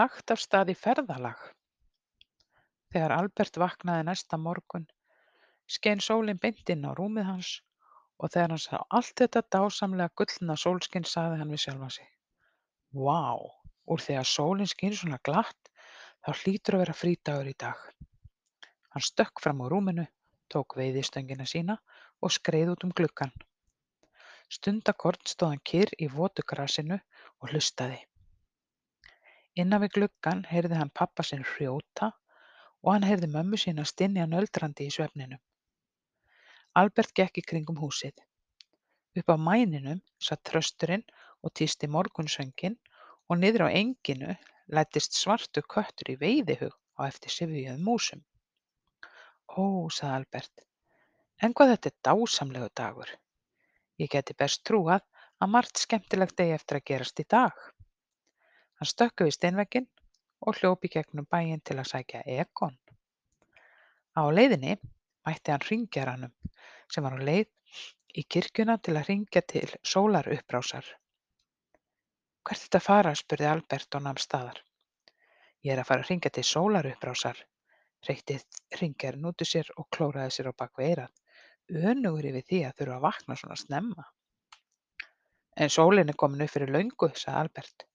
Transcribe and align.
lagt 0.00 0.32
af 0.34 0.42
stað 0.42 0.72
í 0.72 0.76
ferðalag. 0.78 1.38
Þegar 2.92 3.14
Albert 3.16 3.58
vaknaði 3.60 4.06
næsta 4.08 4.38
morgun 4.40 4.86
skein 5.74 6.02
sólin 6.06 6.38
beint 6.42 6.70
inn 6.72 6.86
á 6.86 6.94
rúmið 6.94 7.26
hans 7.28 7.52
og 8.22 8.30
þegar 8.32 8.52
hann 8.54 8.62
sá 8.62 8.76
allt 8.98 9.14
þetta 9.22 9.42
dásamlega 9.56 10.14
gullna 10.20 10.56
sólskin 10.62 11.08
sagði 11.12 11.40
hann 11.40 11.52
við 11.54 11.62
sjálfan 11.64 11.94
sig: 11.96 12.08
Vá, 13.06 13.34
úr 13.90 14.04
því 14.04 14.18
að 14.20 14.30
sólin 14.32 14.70
skín 14.72 14.94
svona 15.00 15.18
glatt 15.28 15.72
þá 16.24 16.30
hlýtur 16.42 16.78
að 16.78 16.84
vera 16.84 16.98
frídagur 17.00 17.50
í 17.50 17.56
dag. 17.66 17.82
Hann 18.94 19.08
stökk 19.10 19.42
fram 19.42 19.60
úr 19.66 19.74
rúminu, 19.74 20.06
tók 20.48 20.78
veiðistöngina 20.78 21.46
sína 21.50 21.76
og 22.22 22.32
skreið 22.38 22.72
út 22.76 22.86
um 22.86 22.94
gluggann. 22.96 23.34
Stundarkorn 24.56 25.26
stóð 25.26 25.56
hann 25.56 25.64
kyrr 25.70 25.92
í 25.98 26.08
votu 26.08 26.46
grasinu 26.46 27.00
og 27.42 27.50
hlustaði. 27.50 27.98
Innan 29.56 29.82
við 29.84 29.92
gluggann 29.96 30.44
heyrði 30.50 30.78
hann 30.80 30.92
pabba 31.00 31.24
sinn 31.24 31.44
hrjóta 31.54 32.10
og 32.84 32.92
hann 32.92 33.06
heyrði 33.08 33.30
mömmu 33.32 33.58
sína 33.60 33.86
stynja 33.88 34.26
nöldrandi 34.28 34.86
í 34.86 34.94
svefninum. 34.96 35.40
Albert 36.76 37.14
gekk 37.16 37.40
í 37.40 37.46
kringum 37.50 37.78
húsið. 37.80 38.18
Upp 39.16 39.32
á 39.32 39.36
mæninum 39.40 40.02
satt 40.20 40.44
þrösturinn 40.50 41.06
og 41.40 41.54
tísti 41.56 41.88
morgunsönginn 41.88 42.76
og 43.30 43.40
niðri 43.40 43.64
á 43.64 43.76
enginu 43.80 44.34
læddist 44.76 45.16
svartur 45.16 45.64
köttur 45.74 46.12
í 46.12 46.18
veiðihug 46.20 46.74
á 47.00 47.08
eftir 47.08 47.32
syfjuðum 47.32 47.84
músum. 47.88 48.20
Ó, 49.56 49.88
sagði 49.88 50.12
Albert, 50.18 50.66
en 51.40 51.54
hvað 51.56 51.72
þetta 51.72 51.92
er 51.92 51.96
dásamlegu 52.08 52.68
dagur. 52.80 53.12
Ég 54.02 54.12
gæti 54.12 54.36
best 54.36 54.64
trúað 54.68 55.06
að 55.40 55.52
margt 55.54 55.80
skemmtilegt 55.80 56.40
eigi 56.44 56.56
eftir 56.58 56.80
að 56.80 56.86
gerast 56.90 57.22
í 57.22 57.26
dag. 57.36 57.56
Hann 58.76 58.90
stökk 58.90 59.24
yfir 59.24 59.34
steinvegginn 59.36 59.86
og 60.46 60.58
hljóp 60.58 60.84
í 60.84 60.92
gegnum 60.92 61.26
bæinn 61.32 61.62
til 61.64 61.78
að 61.80 61.90
sækja 61.92 62.20
Egon. 62.36 62.76
Á 64.16 64.22
leiðinni 64.32 64.76
mætti 65.26 65.52
hann 65.52 65.64
hringjaranum 65.64 66.34
sem 66.92 67.06
var 67.06 67.16
á 67.16 67.20
leið 67.28 67.48
í 68.20 68.24
kirkjuna 68.34 68.76
til 68.80 68.94
að 68.96 69.08
hringja 69.08 69.42
til 69.52 69.66
sólarupprásar. 69.92 70.86
Hvert 72.46 72.78
að 72.78 72.84
fara? 72.84 73.14
spurði 73.18 73.48
Albert 73.50 73.98
og 73.98 74.04
nam 74.04 74.20
staðar. 74.22 74.60
Ég 75.64 75.72
er 75.74 75.82
að 75.82 75.88
fara 75.88 76.04
að 76.04 76.10
hringja 76.10 76.34
til 76.36 76.46
sólarupprásar, 76.50 77.40
hreytti 78.06 78.38
hringjarinn 78.76 79.26
út 79.32 79.42
úr 79.42 79.52
sér 79.54 79.72
og 79.76 79.88
klóraði 79.96 80.36
sér 80.36 80.52
á 80.52 80.58
bak 80.62 80.76
við 80.78 80.92
eyrað, 80.92 81.16
önugur 81.92 82.28
yfir 82.30 82.48
því 82.52 82.62
að 82.68 82.78
þurfa 82.78 83.00
að 83.00 83.04
vakna 83.08 83.40
svona 83.40 83.60
snemma. 83.64 84.08
En 85.56 85.72
sólin 85.72 86.12
er 86.12 86.20
komin 86.20 86.44
upp 86.44 86.52
fyrir 86.52 86.72
löngu, 86.76 87.10
sagði 87.16 87.40
Albert. 87.40 87.86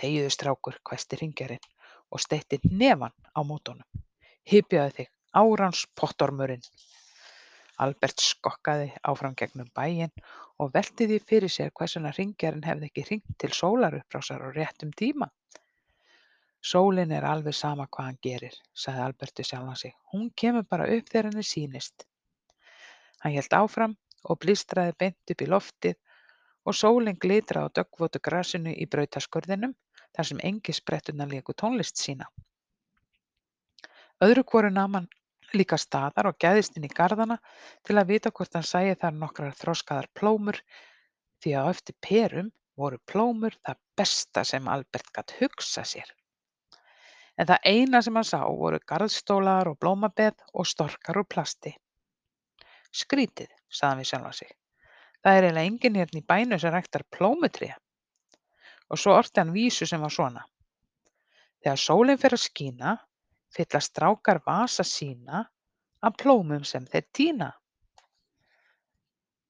Þegiðu 0.00 0.30
strákur, 0.32 0.76
hvæsti 0.88 1.18
hringjarinn 1.20 1.66
og 2.10 2.22
steytti 2.24 2.58
hnefann 2.64 3.12
á 3.36 3.40
móti 3.44 3.74
honum. 3.74 4.04
Hypjaðu 4.48 4.94
þig, 4.96 5.10
árans 5.36 5.82
pottormurinn. 6.00 6.62
Albert 7.84 8.20
skokkaði 8.24 8.88
áfram 9.08 9.36
gegnum 9.36 9.68
bæinn 9.76 10.12
og 10.60 10.72
velti 10.74 11.06
því 11.08 11.18
fyrir 11.28 11.52
sér 11.52 11.70
hvers 11.76 11.96
vegna 11.96 12.12
hringjarinn 12.16 12.66
hefði 12.66 12.88
ekki 12.90 13.04
hringt 13.08 13.36
til 13.40 13.52
sólarupprásar 13.56 14.40
á 14.44 14.48
réttum 14.56 14.92
tíma. 14.96 15.28
Sólin 16.60 17.12
er 17.16 17.24
alveg 17.24 17.56
sama 17.56 17.86
hvað 17.88 18.08
hann 18.08 18.20
gerir, 18.24 18.56
sagði 18.76 19.04
Albert 19.06 19.40
við 19.40 19.48
sjálfan 19.48 19.80
sig. 19.82 19.94
Hún 20.12 20.28
kemur 20.42 20.66
bara 20.68 20.88
upp 20.96 21.08
þegar 21.08 21.30
henni 21.30 21.44
sýnist. 21.50 22.04
Hann 23.20 23.36
hélt 23.36 23.56
áfram 23.56 23.96
og 24.24 24.40
blístraði 24.44 24.96
beint 25.00 25.32
upp 25.34 25.44
í 25.44 25.48
loftið 25.48 25.96
og 26.68 26.76
sólin 26.76 27.16
glitraði 27.20 27.72
á 27.72 27.74
döggvotu 27.80 28.20
grasinu 28.20 28.74
í 28.76 28.88
brautaskurðinum 28.92 29.72
þar 30.16 30.28
sem 30.30 30.42
engispretturnar 30.50 31.30
léku 31.30 31.54
tónlist 31.56 32.00
sína. 32.00 32.28
Öðru 34.20 34.44
hvoru 34.44 34.70
nam 34.70 34.98
hann 34.98 35.08
líka 35.56 35.78
staðar 35.80 36.30
og 36.30 36.38
gægðist 36.42 36.76
inn 36.78 36.86
í 36.86 36.92
garðana 36.92 37.38
til 37.86 37.96
að 37.98 38.12
vita 38.12 38.30
hvort 38.30 38.54
hann 38.54 38.66
sæi 38.66 38.94
þar 39.00 39.16
nokkrar 39.18 39.56
þroskaðar 39.58 40.08
plómur 40.18 40.60
því 41.42 41.54
að 41.56 41.66
á 41.66 41.72
eftir 41.72 41.96
perum 42.06 42.50
voru 42.80 43.00
plómur 43.10 43.56
það 43.66 43.80
besta 43.98 44.44
sem 44.46 44.68
Albert 44.68 45.12
gat 45.16 45.34
hugsað 45.40 45.88
sér. 45.92 46.14
En 47.40 47.48
það 47.48 47.68
eina 47.72 48.02
sem 48.04 48.16
hann 48.16 48.28
sá 48.28 48.40
voru 48.44 48.80
garðstólar 48.92 49.70
og 49.70 49.78
blómabeð 49.80 50.44
og 50.52 50.68
storkar 50.68 51.20
úr 51.22 51.28
plasti. 51.28 51.72
Skrítið, 52.92 53.48
sagði 53.68 53.90
hann 53.90 54.02
við 54.02 54.10
sjálfan 54.10 54.38
sig. 54.40 54.50
Það 55.20 55.36
er 55.36 55.46
eiginlega 55.46 55.70
enginn 55.70 55.98
hérna 56.00 56.20
í 56.20 56.26
bænum 56.32 56.60
sem 56.60 56.74
ræktar 56.74 57.06
plómutré. 57.16 57.70
Og 58.90 58.98
svo 58.98 59.14
orti 59.14 59.40
hann 59.40 59.54
vísu 59.54 59.86
sem 59.86 60.02
var 60.02 60.12
svona. 60.14 60.42
Þegar 61.62 61.80
sólin 61.80 62.18
fer 62.18 62.34
að 62.34 62.44
skína 62.44 62.96
fylla 63.54 63.80
strákar 63.82 64.40
vasa 64.46 64.84
sína 64.86 65.44
af 66.02 66.16
plómum 66.22 66.64
sem 66.64 66.86
þeir 66.86 67.06
tína. 67.16 67.50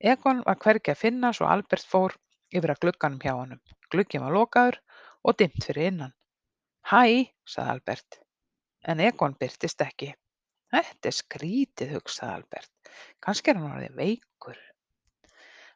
Egon 0.00 0.40
var 0.46 0.56
hvergi 0.64 0.94
að 0.94 1.02
finna 1.02 1.32
svo 1.36 1.48
Albert 1.48 1.84
fór 1.86 2.16
yfir 2.50 2.72
að 2.72 2.80
glugganum 2.84 3.20
hjá 3.22 3.34
honum. 3.36 3.60
Glugginn 3.92 4.24
var 4.24 4.34
lokaður 4.34 4.80
og 5.22 5.36
dimmt 5.38 5.66
fyrir 5.66 5.90
innan. 5.90 6.14
Hæ, 6.88 7.28
sagði 7.44 7.74
Albert, 7.74 8.20
en 8.88 9.02
Egon 9.04 9.36
birtist 9.36 9.84
ekki. 9.84 10.14
Þetta 10.70 11.10
er 11.10 11.16
skrítið, 11.16 11.92
hugsaði 11.98 12.38
Albert, 12.38 12.92
kannski 13.20 13.52
er 13.52 13.60
hann 13.60 13.74
orðinn 13.74 13.98
veikur. 13.98 14.58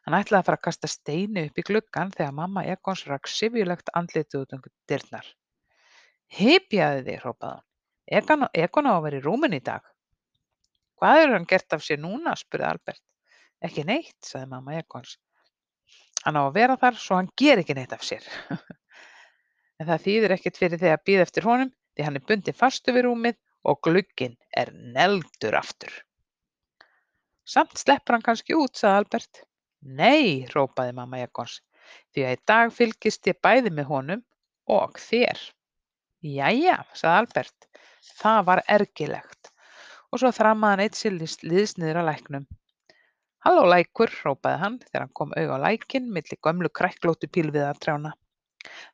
Hann 0.05 0.17
ætlaði 0.19 0.41
að 0.41 0.47
fara 0.47 0.59
að 0.59 0.65
kasta 0.67 0.89
steini 0.91 1.47
upp 1.47 1.57
í 1.57 1.65
gluggann 1.65 2.11
þegar 2.13 2.35
mamma 2.37 2.61
Egons 2.69 3.05
rak 3.09 3.29
syfjulegt 3.31 3.89
andlitið 3.97 4.43
út 4.43 4.53
um 4.53 4.63
dyrnar. 4.89 5.29
Hypjaðu 6.37 7.01
þig, 7.07 7.19
hrópaði 7.23 7.55
hún. 7.55 8.49
Egon 8.53 8.89
á 8.89 8.93
að 8.93 9.03
vera 9.07 9.17
í 9.17 9.23
rúminu 9.23 9.57
í 9.57 9.65
dag. 9.65 9.85
Hvað 11.01 11.19
hefur 11.19 11.33
hann 11.35 11.47
gert 11.49 11.75
af 11.75 11.85
sér 11.85 12.01
núna? 12.03 12.35
spurði 12.37 12.67
Albert. 12.69 13.01
Ekki 13.65 13.85
neitt, 13.87 14.19
sagði 14.21 14.51
mamma 14.51 14.77
Egons. 14.77 15.17
Hann 16.21 16.37
á 16.37 16.43
að 16.45 16.53
vera 16.59 16.77
þar 16.81 17.01
svo 17.01 17.17
hann 17.17 17.31
ger 17.37 17.63
ekki 17.63 17.75
neitt 17.77 17.97
af 17.97 18.05
sér. 18.05 18.29
en 19.79 19.89
það 19.89 20.05
þýðir 20.05 20.35
ekkert 20.37 20.61
fyrir 20.61 20.81
því 20.81 20.93
að 20.93 21.03
býða 21.09 21.25
eftir 21.25 21.49
honum 21.49 21.73
því 21.95 22.05
hann 22.07 22.19
er 22.19 22.25
bundinn 22.29 22.57
fastu 22.61 22.93
við 22.93 23.07
rúmið 23.07 23.41
og 23.65 23.81
glugginn 23.85 24.37
er 24.53 24.69
negldur 24.73 25.57
aftur. 25.57 25.91
Samt 27.45 27.77
sleppur 27.77 28.17
hann 28.17 28.25
kannski 28.25 28.57
út, 28.57 28.77
sagði 28.77 29.01
Albert. 29.01 29.43
Nei, 29.85 30.45
hrópaði 30.49 30.95
mamma 30.97 31.19
Egons, 31.21 31.59
því 32.13 32.25
að 32.25 32.35
í 32.35 32.41
dag 32.49 32.71
fylgist 32.73 33.27
ég 33.29 33.37
bæði 33.45 33.69
með 33.69 33.89
honum 33.91 34.23
og 34.65 34.97
þér. 34.97 35.41
Jæja, 36.25 36.79
sagði 36.97 37.17
Albert, 37.21 37.67
það 38.17 38.39
var 38.47 38.63
ergilegt 38.65 39.51
og 40.09 40.21
svo 40.21 40.31
þrammaði 40.33 40.73
hann 40.73 40.83
eitt 40.85 40.97
sér 40.97 41.15
liðs 41.19 41.75
niður 41.77 41.99
að 42.01 42.07
læknum. 42.09 42.45
Halló 43.45 43.65
lækur, 43.69 44.09
hrópaði 44.23 44.61
hann 44.61 44.77
þegar 44.81 45.03
hann 45.03 45.15
kom 45.19 45.33
auga 45.37 45.57
á 45.59 45.63
lækin 45.67 46.07
milli 46.15 46.37
gömlu 46.47 46.71
kræklóttu 46.79 47.29
pílviðartrjána. 47.29 48.13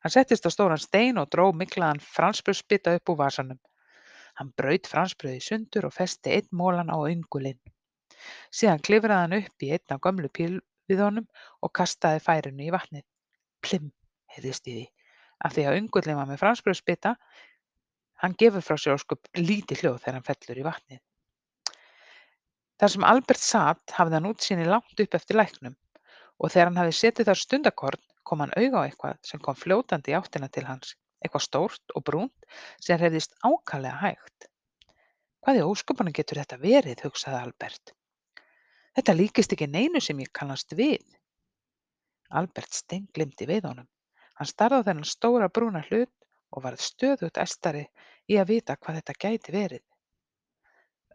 Hann 0.02 0.12
settist 0.12 0.44
á 0.44 0.50
stóran 0.52 0.82
stein 0.82 1.20
og 1.22 1.30
dró 1.32 1.46
miklaðan 1.56 2.02
fransbrauðsbita 2.04 2.98
upp 2.98 3.14
úr 3.14 3.20
vasanum. 3.22 3.60
Hann 4.36 4.52
braut 4.58 4.90
franskbrauðið 4.90 5.40
í 5.40 5.46
sundur 5.46 5.88
og 5.88 5.96
festi 5.96 6.34
einn 6.36 6.50
molann 6.52 6.92
á 6.92 6.98
öngulinn. 7.00 7.60
Síðan 8.52 8.84
klifraði 8.84 9.22
hann 9.22 9.38
upp 9.38 9.64
í 9.64 9.72
einn 9.72 9.96
af 9.96 10.02
gömlu 10.04 10.28
pílviðunum 10.92 11.28
og 11.62 11.72
kastaði 11.76 12.20
færinu 12.22 12.66
í 12.66 12.72
vatnið. 12.72 13.04
Plimm, 13.64 13.92
heyrðist 14.34 14.68
í 14.68 14.74
því, 14.76 14.84
af 15.46 15.54
því 15.56 15.64
að 15.66 15.78
öngullinn 15.80 16.18
var 16.18 16.28
með 16.28 16.42
franskbrauðsbita. 16.42 17.14
Hann 18.22 18.36
gefur 18.38 18.64
frá 18.64 18.78
sér 18.78 18.96
ósköp 18.96 19.30
lítið 19.38 19.82
hljóð 19.82 20.00
þegar 20.02 20.18
hann 20.18 20.28
fellur 20.28 20.60
í 20.60 20.66
vatnið. 20.66 21.00
Þar 22.82 22.92
sem 22.94 23.06
Albert 23.06 23.42
sat 23.42 23.94
hafði 23.96 24.18
hann 24.18 24.28
útsýni 24.30 24.66
langt 24.66 25.04
upp 25.04 25.14
eftir 25.14 25.38
læknum 25.38 25.76
og 26.42 26.50
þegar 26.50 26.70
hann 26.70 26.80
hafði 26.80 26.96
setið 26.98 27.28
þar 27.28 27.40
stundarkorn 27.40 28.06
kom 28.26 28.42
hann 28.42 28.54
auga 28.56 28.82
á 28.82 28.86
eitthvað 28.86 29.20
sem 29.26 29.42
kom 29.42 29.58
fljótandi 29.58 30.14
í 30.14 30.16
áttina 30.18 30.48
til 30.50 30.64
hans 30.66 30.96
eitthvað 31.22 31.46
stórt 31.46 31.94
og 31.94 32.02
brúnt 32.06 32.48
sem 32.82 32.98
hreyfðist 32.98 33.36
ákaflega 33.46 33.94
hægt. 34.02 34.48
Hvað 35.42 35.58
í 35.58 35.66
ósköpunum 35.66 36.14
getur 36.14 36.38
þetta 36.42 36.58
verið, 36.62 37.04
hugsaði 37.06 37.38
Albert. 37.38 37.94
Þetta 38.96 39.14
líkist 39.16 39.54
ekki 39.54 39.68
neinu 39.70 40.00
sem 40.04 40.18
ég 40.20 40.32
kannast 40.38 40.74
við. 40.78 41.04
Albert 42.40 42.76
steinglimti 42.76 43.48
við 43.48 43.68
honum. 43.68 43.88
Hann 44.38 44.50
starði 44.50 44.82
á 44.82 44.86
þennan 44.88 45.08
stóra 45.08 45.48
brúna 45.48 45.82
hlut 45.88 46.12
og 46.52 46.66
varð 46.66 46.84
stöðugt 46.84 47.40
æstari 47.40 47.86
í 48.28 48.36
að 48.40 48.52
vita 48.52 48.76
hvað 48.76 49.00
þetta 49.00 49.18
gæti 49.24 49.56
verið. 49.56 49.84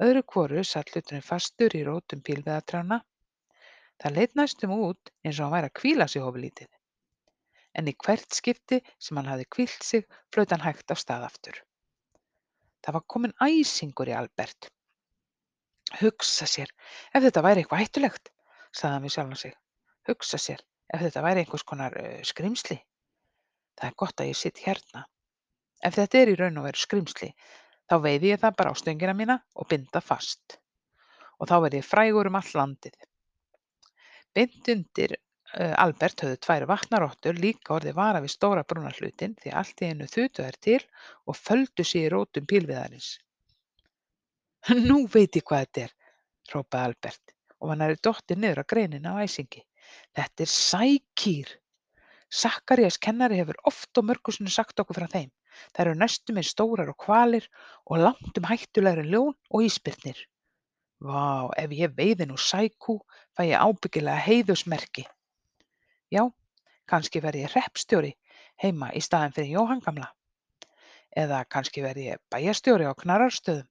Öðru 0.02 0.24
hvoru 0.34 0.64
satt 0.66 0.94
hluturinn 0.94 1.26
fastur 1.26 1.74
í 1.78 1.84
rótum 1.86 2.22
pílviðartrjána. 2.26 3.02
Það 4.02 4.18
leit 4.20 4.36
næstum 4.38 4.74
út 4.78 5.14
eins 5.24 5.38
og 5.40 5.48
hann 5.48 5.56
væri 5.58 5.72
að 5.72 5.80
kvíla 5.82 6.10
sig 6.10 6.26
ofurlítið 6.26 6.74
en 7.78 7.90
í 7.92 7.94
hvert 8.04 8.34
skipti 8.34 8.80
sem 8.98 9.18
hann 9.20 9.30
hafði 9.30 9.48
hvílt 9.56 9.86
sig 9.86 10.06
flaut 10.34 10.54
hann 10.54 10.66
hægt 10.66 10.94
af 10.94 11.02
stað 11.02 11.28
aftur. 11.30 11.60
Það 12.84 12.98
var 12.98 13.06
kominn 13.14 13.38
æsingur 13.44 14.10
í 14.10 14.16
Albert. 14.18 14.70
Hugsa 16.02 16.48
sér 16.50 16.72
ef 17.16 17.24
þetta 17.24 17.44
væri 17.46 17.64
eitthvað 17.64 17.84
hættulegt, 17.84 18.32
sagði 18.72 18.94
hann 18.94 19.06
við 19.08 19.16
sjálfan 19.16 19.42
sig. 19.44 19.54
Hugsa 20.08 20.40
sér 20.42 20.64
ef 20.94 21.04
þetta 21.04 21.24
væri 21.26 21.44
einhvers 21.44 21.68
konar 21.68 21.96
uh, 22.02 22.18
skrimsli. 22.28 22.80
Það 23.78 23.90
er 23.90 24.02
gott 24.02 24.22
að 24.22 24.32
ég 24.32 24.40
sitt 24.40 24.64
hérna. 24.66 25.06
Ef 25.86 25.98
þetta 25.98 26.20
er 26.20 26.32
í 26.32 26.38
raun 26.40 26.58
og 26.58 26.66
veru 26.66 26.82
skrímsli, 26.82 27.30
þá 27.90 27.96
veiði 28.02 28.32
ég 28.32 28.42
það 28.42 28.56
bara 28.58 28.74
á 28.74 28.80
stöngina 28.80 29.14
mína 29.18 29.38
og 29.56 29.70
bind 29.70 29.92
það 29.94 30.08
fast. 30.08 30.58
Og 31.38 31.50
þá 31.52 31.56
verð 31.68 31.78
ég 31.78 31.86
frægur 31.86 32.30
um 32.32 32.40
allt 32.40 32.56
landið. 32.58 32.96
Beint 34.34 34.72
undir 34.74 35.14
uh, 35.14 35.76
Albert 35.84 36.26
höfðu 36.26 36.40
tvær 36.42 36.66
vatnarottur 36.72 37.38
líka 37.38 37.76
orðið 37.78 38.00
vara 38.00 38.24
við 38.24 38.34
stóra 38.34 38.66
brúna 38.66 38.94
hlutinn 38.98 39.38
því 39.38 39.54
allt 39.62 39.86
í 39.86 39.92
einu 39.92 40.10
þutu 40.10 40.48
þær 40.48 40.60
til 40.68 40.82
og 41.30 41.38
földu 41.38 41.86
sig 41.86 42.08
í 42.08 42.12
rótum 42.14 42.50
pílviðarins. 42.50 43.14
Nú 44.90 45.06
veit 45.14 45.38
ég 45.38 45.46
hvað 45.48 45.66
þetta 45.66 45.84
er, 45.86 45.96
hrópaði 46.52 46.90
Albert 46.90 47.34
og 47.58 47.72
var 47.72 47.80
nærri 47.80 47.98
dottinn 48.04 48.44
niður 48.44 48.62
á 48.62 48.70
greinina 48.70 49.16
á 49.18 49.24
æsingi. 49.26 49.64
Þetta 50.18 50.46
er 50.46 50.52
sækýr. 50.54 51.52
Sakkarías 52.28 53.00
kennari 53.02 53.40
hefur 53.40 53.58
oft 53.70 53.98
og 53.98 54.06
mörgum 54.10 54.36
sinnum 54.36 54.54
sagt 54.54 54.80
okkur 54.84 55.00
frá 55.00 55.08
þeim. 55.14 55.30
Þær 55.74 55.86
eru 55.88 56.00
næstum 56.02 56.38
eins 56.38 56.52
stórar 56.54 56.92
og 56.92 57.06
hvalir 57.06 57.48
og 57.88 58.04
langt 58.04 58.38
um 58.38 58.50
hættulegri 58.50 59.06
en 59.06 59.14
ljón 59.14 59.34
og 59.34 59.64
ísbirnir. 59.66 60.20
Vá, 61.02 61.50
ef 61.58 61.74
ég 61.78 61.96
veiði 61.98 62.28
nú 62.30 62.38
sækú 62.42 63.00
fæ 63.38 63.48
ég 63.48 63.62
ábyggilega 63.62 64.22
heiðursmerki. 64.28 65.06
Já, 66.14 66.24
kannski 66.90 67.22
verð 67.24 67.44
ég 67.46 67.54
hreppstjóri 67.54 68.14
heima 68.62 68.92
í 68.94 69.02
staðinn 69.06 69.36
fyrir 69.36 69.56
Jóhann 69.56 69.84
gamla. 69.86 70.12
Eða 71.18 71.44
kannski 71.50 71.82
verð 71.86 72.06
ég 72.06 72.22
bæjarstjóri 72.34 72.86
á 72.90 72.94
Knarrarstöðum. 72.98 73.68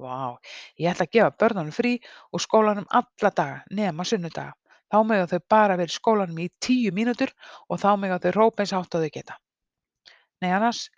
Vá, 0.00 0.38
ég 0.80 0.88
ætla 0.88 1.04
að 1.04 1.12
gefa 1.16 1.32
börnunum 1.42 1.74
frí 1.76 1.92
og 2.32 2.40
skólanum 2.40 2.86
alla 2.88 3.30
daga 3.30 3.58
nema 3.70 4.06
sunnudaga. 4.08 4.54
Þá 4.92 4.98
mega 5.08 5.26
þau 5.28 5.40
bara 5.48 5.76
vera 5.80 5.92
í 5.92 5.96
skólanum 5.96 6.40
í 6.40 6.48
tíu 6.64 6.92
mínútur 6.96 7.32
og 7.68 7.80
þá 7.80 7.90
mega 8.00 8.18
þau 8.20 8.32
rópa 8.36 8.64
eins 8.64 8.72
hátt 8.76 8.96
og 8.96 9.04
þau 9.04 9.12
geta. 9.12 9.36
Nei 10.40 10.50
annars, 10.52 10.88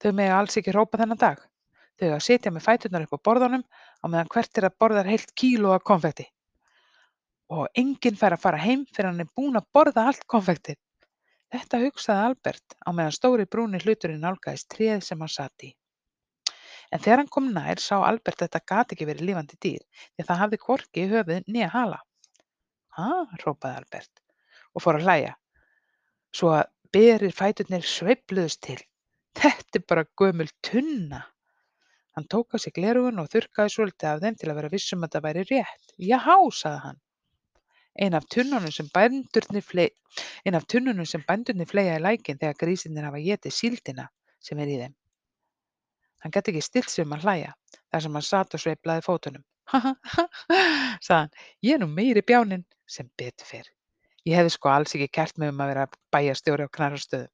þau 0.00 0.12
mega 0.20 0.36
alls 0.38 0.56
ekki 0.60 0.76
rópa 0.76 1.00
þennan 1.00 1.20
dag. 1.20 1.40
Þau 2.00 2.08
að 2.12 2.24
sitja 2.26 2.52
með 2.52 2.66
fæturnar 2.68 3.04
upp 3.06 3.16
á 3.16 3.24
borðunum 3.28 3.64
á 3.64 4.04
meðan 4.08 4.32
hvert 4.32 4.52
þeirra 4.52 4.72
borðar 4.84 5.10
heilt 5.12 5.34
kíló 5.36 5.74
af 5.76 5.84
konfekti. 5.88 6.28
Og 7.52 7.68
enginn 7.76 8.16
fær 8.16 8.36
að 8.36 8.44
fara 8.46 8.62
heim 8.62 8.86
fyrr 8.88 9.08
en 9.10 9.14
hann 9.14 9.26
er 9.26 9.34
búinn 9.36 9.60
að 9.60 9.68
borða 9.76 10.06
allt 10.08 10.24
konfektið. 10.34 10.80
Þetta 11.52 11.82
hugsaði 11.84 12.28
Albert 12.30 12.76
á 12.80 12.88
meðan 12.96 13.16
stóri 13.16 13.44
brúni 13.44 13.80
hluturinn 13.82 14.24
nálgaðist 14.24 14.70
tréð 14.72 15.04
sem 15.04 15.20
hann 15.20 15.32
sat 15.32 15.66
í. 15.68 15.74
En 16.92 17.00
þegar 17.00 17.22
hann 17.22 17.32
kom 17.32 17.48
nær 17.54 17.80
sá 17.80 17.94
Albert 18.04 18.42
að 18.42 18.48
þetta 18.48 18.66
gat 18.72 18.94
ekki 18.94 19.08
verið 19.08 19.28
lifandi 19.30 19.58
dýr 19.64 19.84
því 20.00 20.26
það 20.28 20.40
hafði 20.42 20.58
hvorki 20.66 21.06
höfuð 21.12 21.48
né 21.54 21.68
hala. 21.72 22.00
Ha, 22.98 23.10
hrópaði 23.40 23.80
Albert 23.80 24.20
og 24.72 24.84
fór 24.84 24.98
að 24.98 25.06
hlæja 25.08 25.34
svo 26.36 26.52
að 26.58 26.68
berir 26.92 27.32
fæturnir 27.36 27.84
sveifluðust 27.88 28.60
til. 28.66 28.80
Þetta 29.38 29.80
er 29.80 29.86
bara 29.88 30.04
gömul 30.20 30.50
tunna. 30.68 31.22
Hann 32.12 32.28
tók 32.28 32.52
af 32.52 32.60
sér 32.60 32.74
gleraugun 32.76 33.22
og 33.22 33.30
þurrkaði 33.32 33.72
svolítið 33.72 34.08
af 34.10 34.20
þeim 34.24 34.36
til 34.40 34.50
að 34.52 34.58
vera 34.60 34.72
viss 34.72 34.92
um 34.92 35.06
að 35.06 35.14
það 35.14 35.26
væri 35.26 35.44
rétt. 35.48 35.94
Jahá, 36.10 36.36
sagði 36.52 36.82
hann. 36.86 37.00
Ein 38.04 38.16
af 38.16 38.24
tunnunum 38.32 38.72
sem 38.72 38.88
bændurnir 41.28 41.68
fleygja 41.72 41.96
í 41.96 42.04
lækinn 42.04 42.40
þegar 42.40 42.60
grísirnir 42.60 43.08
hafa 43.08 43.20
étið 43.20 43.56
síldina 43.56 44.08
sem 44.40 44.60
er 44.60 44.72
í 44.72 44.78
þeim. 44.82 44.94
Hann 46.22 46.34
gat 46.34 46.48
ekki 46.48 46.62
stillt 46.62 46.90
sig 46.90 47.06
um 47.06 47.14
að 47.16 47.26
hlæja 47.26 47.52
þar 47.90 48.04
sem 48.04 48.18
hann 48.18 48.26
sat 48.28 48.54
og 48.54 48.62
sveiflaði 48.62 49.06
fótunum. 49.06 49.44
Ha 49.72 49.78
ha 49.78 49.92
ha, 50.14 50.24
sagði 51.00 51.18
hann, 51.18 51.30
ég 51.66 51.76
er 51.76 51.80
nú 51.82 51.88
meiri 51.90 52.22
bjáninn 52.26 52.66
sem 52.86 53.08
betur 53.18 53.48
fyrr. 53.48 53.70
Ég 54.28 54.38
hefði 54.38 54.54
sko 54.54 54.70
alls 54.70 54.94
ekki 54.94 55.08
kært 55.18 55.38
mig 55.38 55.50
um 55.50 55.62
að 55.62 55.72
vera 55.72 55.86
bæjarstjóri 56.14 56.66
á 56.66 56.74
Knarrarstöðum 56.76 57.32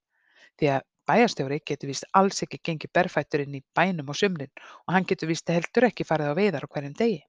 því 0.58 0.70
að 0.76 0.86
Bæjarstjóri 1.08 1.56
getur 1.64 1.88
víst 1.88 2.04
alls 2.18 2.42
ekki 2.44 2.58
gengið 2.68 2.90
berfættur 2.92 3.40
inn 3.40 3.54
í 3.56 3.62
bænum 3.76 4.10
á 4.12 4.14
sumrin 4.20 4.50
og 4.60 4.92
hann 4.92 5.06
getur 5.08 5.30
víst 5.30 5.48
heldur 5.48 5.86
ekki 5.88 6.04
farið 6.04 6.32
á 6.32 6.38
veiðar 6.38 6.66
á 6.68 6.72
hverjum 6.74 6.96
degi. 6.98 7.22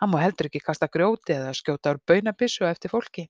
Hann 0.00 0.12
má 0.12 0.18
heldur 0.20 0.50
ekki 0.50 0.60
kasta 0.64 0.88
grjóti 0.96 1.32
eða 1.32 1.54
skjóta 1.56 1.94
úr 1.94 2.00
baunabyssu 2.10 2.66
eftir 2.68 2.92
fólki. 2.92 3.24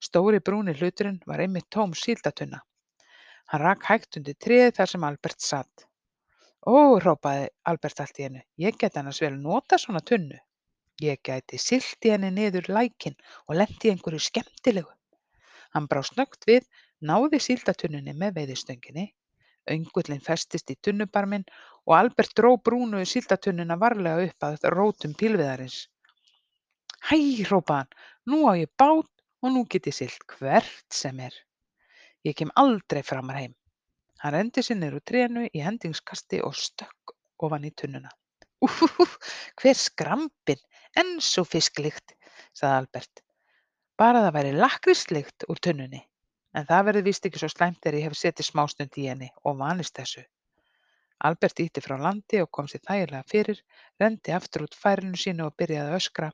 Stóri 0.00 0.40
brúni 0.40 0.72
hluturinn 0.78 1.20
var 1.28 1.42
einmitt 1.44 1.68
tóm 1.68 1.92
síldatunna. 1.92 2.62
Hann 3.52 3.64
rak 3.64 3.84
hægt 3.90 4.16
undir 4.20 4.38
tréð 4.40 4.72
þar 4.80 4.92
sem 4.94 5.04
Albert 5.10 5.44
satt. 5.44 5.84
Ó, 6.68 7.00
hrópaði 7.00 7.46
Albert 7.70 8.00
allt 8.02 8.18
í 8.20 8.24
hennu, 8.26 8.40
ég 8.60 8.76
get 8.80 8.96
annars 9.00 9.22
vel 9.24 9.36
nota 9.40 9.78
svona 9.80 10.02
tunnu. 10.10 10.36
Ég 11.00 11.20
gæti 11.24 11.56
silt 11.62 12.04
í 12.04 12.10
henni 12.12 12.28
niður 12.34 12.66
lækin 12.68 13.14
og 13.46 13.56
lendi 13.56 13.88
í 13.88 13.92
einhverju 13.94 14.20
skemmtilegu. 14.20 14.90
Hann 15.72 15.86
brá 15.88 16.02
snöggt 16.04 16.44
við 16.50 16.66
náði 17.10 17.40
síldartunnunni 17.40 18.12
með 18.20 18.34
veiðistönginni, 18.40 19.06
öngullinn 19.72 20.24
festist 20.26 20.68
í 20.74 20.76
tunnubarminn 20.84 21.46
og 21.86 21.94
Albert 22.00 22.34
dró 22.36 22.50
brúnu 22.68 23.00
síldartunnuna 23.14 23.78
varlega 23.80 24.26
upp 24.28 24.48
að 24.50 24.68
rótum 24.74 25.14
pílviðarins. 25.22 25.78
Hæ, 27.08 27.16
hrópaði 27.48 27.78
hann, 27.78 27.94
nú 28.28 28.42
á 28.44 28.52
ég 28.60 28.74
bát 28.76 29.08
og 29.40 29.54
nú 29.54 29.64
get 29.72 29.88
ég 29.88 29.96
siglt 30.02 30.28
hvert 30.36 31.00
sem 31.00 31.24
er. 31.30 31.32
Ég 32.28 32.36
kem 32.36 32.52
aldrei 32.60 33.00
framar 33.06 33.40
heim. 33.40 33.56
Hann 34.22 34.34
rendi 34.34 34.64
sér 34.66 34.78
niður 34.78 34.98
úr 34.98 35.04
trénu 35.10 35.44
í 35.48 35.62
hendingskasti 35.62 36.40
og 36.46 36.56
stökk 36.58 37.14
ofan 37.46 37.66
í 37.68 37.70
tunnuna. 37.80 38.10
Úhúhú, 38.66 39.06
hver 39.60 39.78
skrampinn, 39.78 40.62
en 40.98 41.18
svo 41.22 41.44
fisklykt, 41.46 42.16
sagði 42.58 42.78
Albert. 42.80 43.22
Bara 43.98 44.24
það 44.24 44.34
væri 44.38 44.56
lakkríslykt 44.56 45.46
úr 45.46 45.60
tunnunni. 45.62 46.02
En 46.56 46.66
það 46.66 46.88
verður 46.88 47.06
víst 47.06 47.28
ekki 47.28 47.42
svo 47.42 47.50
slæmt 47.52 47.78
þegar 47.84 47.98
ég 48.00 48.08
hef 48.08 48.18
setið 48.18 48.48
smástund 48.48 48.98
í 48.98 49.06
henni 49.06 49.30
og 49.46 49.58
vanist 49.62 49.94
þessu. 49.98 50.24
Albert 51.28 51.62
ýtti 51.62 51.82
frá 51.82 51.96
landi 51.98 52.42
og 52.42 52.50
kom 52.54 52.66
sér 52.70 52.82
þægilega 52.86 53.24
fyrir, 53.30 53.62
renndi 54.02 54.34
aftur 54.34 54.66
út 54.66 54.74
færinu 54.82 55.18
sínu 55.18 55.46
og 55.46 55.56
byrjaði 55.58 55.92
að 55.92 55.98
öskra 55.98 56.32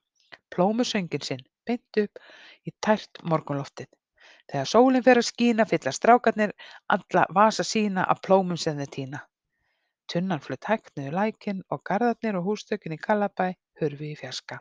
plómusöngin 0.55 1.25
sinn 1.25 1.45
beint 1.69 2.01
upp 2.05 2.21
í 2.69 2.73
tært 2.85 3.21
morgunloftið. 3.25 3.89
Þegar 4.53 4.69
sólin 4.69 5.05
fer 5.05 5.21
að 5.21 5.29
skína 5.29 5.67
fylla 5.69 5.93
strákarnir 5.97 6.53
alla 6.97 7.25
vasa 7.39 7.65
sína 7.65 8.05
af 8.05 8.21
plómum 8.27 8.61
sem 8.61 8.77
þeir 8.83 8.93
tína. 8.99 9.23
Tunnan 10.13 10.45
flutt 10.45 10.69
hægt 10.69 10.93
niður 10.99 11.17
lækin 11.21 11.65
og 11.73 11.83
garðarnir 11.89 12.41
og 12.41 12.53
hústökin 12.53 12.97
í 12.99 13.01
Kallabæ 13.09 13.51
hurfu 13.81 14.13
í 14.13 14.15
fjarska. 14.21 14.61